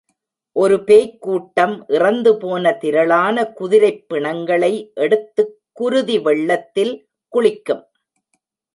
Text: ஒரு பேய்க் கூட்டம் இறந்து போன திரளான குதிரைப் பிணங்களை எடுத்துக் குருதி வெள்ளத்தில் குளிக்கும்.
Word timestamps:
ஒரு 0.51 0.83
பேய்க் 0.83 1.21
கூட்டம் 1.21 1.85
இறந்து 1.87 2.37
போன 2.37 2.71
திரளான 2.71 3.45
குதிரைப் 3.45 4.09
பிணங்களை 4.09 4.91
எடுத்துக் 4.95 5.59
குருதி 5.71 6.19
வெள்ளத்தில் 6.19 7.09
குளிக்கும். 7.27 7.87